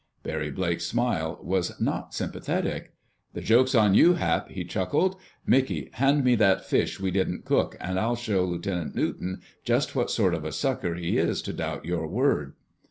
Barry 0.23 0.49
Blake's 0.49 0.87
smile 0.87 1.39
was 1.43 1.79
not 1.79 2.11
sympathetic. 2.11 2.93
"The 3.35 3.41
joke's 3.41 3.75
on 3.75 3.93
you, 3.93 4.13
Hap!" 4.15 4.49
he 4.49 4.63
chuckled. 4.65 5.15
"Mickey, 5.45 5.91
hand 5.93 6.23
me 6.23 6.33
that 6.37 6.65
fish 6.65 6.99
we 6.99 7.11
didn't 7.11 7.45
cook, 7.45 7.77
and 7.79 7.99
I'll 7.99 8.15
show 8.15 8.43
Lieutenant 8.43 8.95
Newton 8.95 9.41
just 9.63 9.95
what 9.95 10.09
sort 10.09 10.33
of 10.33 10.43
a 10.43 10.51
sucker 10.51 10.95
he 10.95 11.19
is 11.19 11.43
to 11.43 11.53
doubt 11.53 11.85
your 11.85 12.07
word." 12.07 12.53